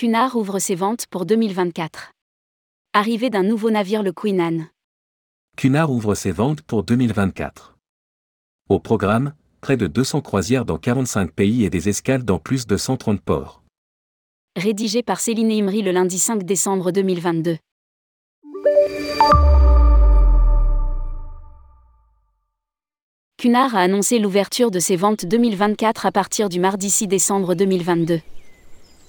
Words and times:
Cunard 0.00 0.34
ouvre 0.34 0.60
ses 0.60 0.76
ventes 0.76 1.04
pour 1.10 1.26
2024. 1.26 2.12
Arrivée 2.94 3.28
d'un 3.28 3.42
nouveau 3.42 3.70
navire 3.70 4.02
le 4.02 4.12
Queen 4.14 4.40
Anne. 4.40 4.68
Cunard 5.58 5.92
ouvre 5.92 6.14
ses 6.14 6.32
ventes 6.32 6.62
pour 6.62 6.84
2024. 6.84 7.76
Au 8.70 8.78
programme, 8.78 9.34
près 9.60 9.76
de 9.76 9.86
200 9.86 10.22
croisières 10.22 10.64
dans 10.64 10.78
45 10.78 11.32
pays 11.32 11.66
et 11.66 11.68
des 11.68 11.90
escales 11.90 12.24
dans 12.24 12.38
plus 12.38 12.66
de 12.66 12.78
130 12.78 13.20
ports. 13.20 13.62
Rédigé 14.56 15.02
par 15.02 15.20
Céline 15.20 15.52
Imri 15.52 15.82
le 15.82 15.90
lundi 15.90 16.18
5 16.18 16.44
décembre 16.44 16.92
2022. 16.92 17.58
Cunard 23.36 23.76
a 23.76 23.80
annoncé 23.80 24.18
l'ouverture 24.18 24.70
de 24.70 24.78
ses 24.78 24.96
ventes 24.96 25.26
2024 25.26 26.06
à 26.06 26.10
partir 26.10 26.48
du 26.48 26.58
mardi 26.58 26.88
6 26.88 27.06
décembre 27.06 27.54
2022. 27.54 28.20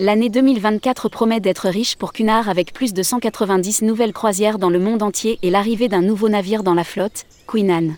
L'année 0.04 0.30
2024 0.30 1.10
promet 1.10 1.40
d'être 1.40 1.70
riche 1.70 1.96
pour 1.96 2.12
Cunard 2.12 2.50
avec 2.50 2.73
plus 2.73 2.91
de 2.91 3.04
190 3.04 3.84
nouvelles 3.84 4.14
croisières 4.14 4.58
dans 4.58 4.72
le 4.72 4.80
monde 4.80 5.04
entier 5.04 5.38
et 5.44 5.52
l'arrivée 5.52 5.90
d'un 5.90 6.02
nouveau 6.02 6.27
navire 6.27 6.64
dans 6.64 6.74
la 6.74 6.84
flotte, 6.84 7.27
Queen 7.46 7.70
Anne. 7.70 7.98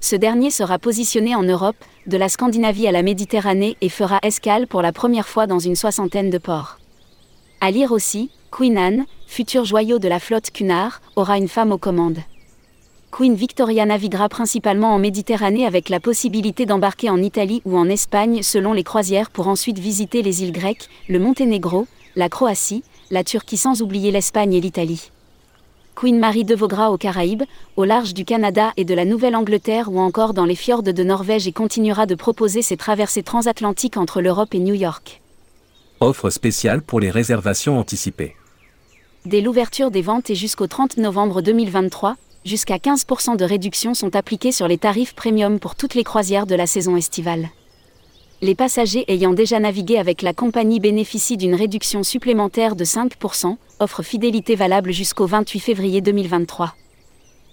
Ce 0.00 0.16
dernier 0.16 0.50
sera 0.50 0.78
positionné 0.78 1.34
en 1.34 1.42
Europe, 1.42 1.76
de 2.06 2.16
la 2.16 2.30
Scandinavie 2.30 2.88
à 2.88 2.92
la 2.92 3.02
Méditerranée 3.02 3.76
et 3.82 3.90
fera 3.90 4.18
escale 4.22 4.66
pour 4.66 4.80
la 4.80 4.92
première 4.92 5.28
fois 5.28 5.46
dans 5.46 5.58
une 5.58 5.76
soixantaine 5.76 6.30
de 6.30 6.38
ports. 6.38 6.78
À 7.60 7.70
lire 7.70 7.92
aussi, 7.92 8.30
Queen 8.50 8.78
Anne, 8.78 9.04
futur 9.26 9.66
joyau 9.66 9.98
de 9.98 10.08
la 10.08 10.20
flotte 10.20 10.50
Cunard, 10.50 11.02
aura 11.16 11.36
une 11.36 11.48
femme 11.48 11.70
aux 11.72 11.76
commandes. 11.76 12.20
Queen 13.10 13.34
Victoria 13.34 13.86
naviguera 13.86 14.28
principalement 14.28 14.94
en 14.94 14.98
Méditerranée 14.98 15.66
avec 15.66 15.88
la 15.88 15.98
possibilité 15.98 16.64
d'embarquer 16.64 17.10
en 17.10 17.20
Italie 17.20 17.60
ou 17.64 17.76
en 17.76 17.88
Espagne 17.88 18.42
selon 18.42 18.72
les 18.72 18.84
croisières 18.84 19.30
pour 19.30 19.48
ensuite 19.48 19.80
visiter 19.80 20.22
les 20.22 20.44
îles 20.44 20.52
grecques, 20.52 20.88
le 21.08 21.18
Monténégro, 21.18 21.88
la 22.14 22.28
Croatie, 22.28 22.84
la 23.10 23.24
Turquie 23.24 23.56
sans 23.56 23.82
oublier 23.82 24.12
l'Espagne 24.12 24.54
et 24.54 24.60
l'Italie. 24.60 25.10
Queen 25.96 26.20
Marie 26.20 26.44
devogera 26.44 26.92
aux 26.92 26.98
Caraïbes, 26.98 27.42
au 27.76 27.84
large 27.84 28.14
du 28.14 28.24
Canada 28.24 28.72
et 28.76 28.84
de 28.84 28.94
la 28.94 29.04
Nouvelle-Angleterre 29.04 29.90
ou 29.90 29.98
encore 29.98 30.32
dans 30.32 30.46
les 30.46 30.54
fjords 30.54 30.84
de 30.84 31.02
Norvège 31.02 31.48
et 31.48 31.52
continuera 31.52 32.06
de 32.06 32.14
proposer 32.14 32.62
ses 32.62 32.76
traversées 32.76 33.24
transatlantiques 33.24 33.96
entre 33.96 34.20
l'Europe 34.20 34.54
et 34.54 34.60
New 34.60 34.74
York. 34.74 35.20
Offre 35.98 36.30
spéciale 36.30 36.80
pour 36.80 37.00
les 37.00 37.10
réservations 37.10 37.78
anticipées. 37.78 38.36
Dès 39.26 39.40
l'ouverture 39.40 39.90
des 39.90 40.00
ventes 40.00 40.30
et 40.30 40.34
jusqu'au 40.34 40.68
30 40.68 40.96
novembre 40.96 41.42
2023, 41.42 42.16
jusqu'à 42.44 42.76
15% 42.76 43.36
de 43.36 43.44
réduction 43.44 43.94
sont 43.94 44.16
appliqués 44.16 44.52
sur 44.52 44.68
les 44.68 44.78
tarifs 44.78 45.14
premium 45.14 45.58
pour 45.58 45.74
toutes 45.74 45.94
les 45.94 46.04
croisières 46.04 46.46
de 46.46 46.54
la 46.54 46.66
saison 46.66 46.96
estivale. 46.96 47.48
Les 48.42 48.54
passagers 48.54 49.04
ayant 49.08 49.34
déjà 49.34 49.60
navigué 49.60 49.98
avec 49.98 50.22
la 50.22 50.32
compagnie 50.32 50.80
bénéficient 50.80 51.36
d'une 51.36 51.54
réduction 51.54 52.02
supplémentaire 52.02 52.74
de 52.74 52.84
5%, 52.84 53.56
offre 53.80 54.02
fidélité 54.02 54.54
valable 54.54 54.92
jusqu'au 54.92 55.26
28 55.26 55.60
février 55.60 56.00
2023. 56.00 56.74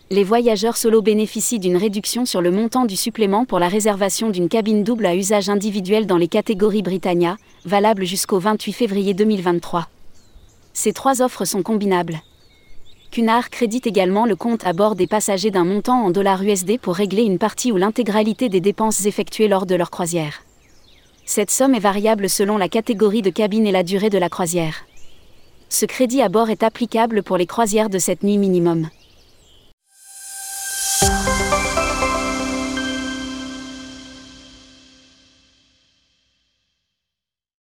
Les 0.09 0.23
voyageurs 0.23 0.77
solo 0.77 1.01
bénéficient 1.01 1.59
d'une 1.59 1.75
réduction 1.75 2.25
sur 2.25 2.41
le 2.41 2.51
montant 2.51 2.85
du 2.85 2.95
supplément 2.95 3.43
pour 3.43 3.59
la 3.59 3.67
réservation 3.67 4.29
d'une 4.29 4.47
cabine 4.47 4.85
double 4.85 5.05
à 5.05 5.15
usage 5.15 5.49
individuel 5.49 6.05
dans 6.05 6.15
les 6.15 6.29
catégories 6.29 6.81
Britannia, 6.81 7.35
valable 7.65 8.05
jusqu'au 8.05 8.39
28 8.39 8.71
février 8.71 9.13
2023. 9.13 9.89
Ces 10.71 10.93
trois 10.93 11.21
offres 11.21 11.43
sont 11.43 11.63
combinables. 11.63 12.21
Cunard 13.17 13.49
crédite 13.49 13.87
également 13.87 14.27
le 14.27 14.35
compte 14.35 14.63
à 14.67 14.73
bord 14.73 14.93
des 14.93 15.07
passagers 15.07 15.49
d'un 15.49 15.63
montant 15.63 16.05
en 16.05 16.11
dollars 16.11 16.43
USD 16.43 16.77
pour 16.79 16.93
régler 16.93 17.23
une 17.23 17.39
partie 17.39 17.71
ou 17.71 17.75
l'intégralité 17.75 18.47
des 18.47 18.61
dépenses 18.61 19.07
effectuées 19.07 19.47
lors 19.47 19.65
de 19.65 19.73
leur 19.73 19.89
croisière. 19.89 20.43
Cette 21.25 21.49
somme 21.49 21.73
est 21.73 21.79
variable 21.79 22.29
selon 22.29 22.59
la 22.59 22.69
catégorie 22.69 23.23
de 23.23 23.31
cabine 23.31 23.65
et 23.65 23.71
la 23.71 23.81
durée 23.81 24.11
de 24.11 24.19
la 24.19 24.29
croisière. 24.29 24.85
Ce 25.67 25.87
crédit 25.87 26.21
à 26.21 26.29
bord 26.29 26.51
est 26.51 26.61
applicable 26.61 27.23
pour 27.23 27.37
les 27.37 27.47
croisières 27.47 27.89
de 27.89 27.97
cette 27.97 28.21
nuit 28.21 28.37
minimum. 28.37 28.87